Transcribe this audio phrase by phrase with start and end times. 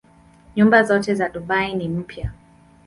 [0.55, 2.31] Nyumba zote za Dubai ni mpya.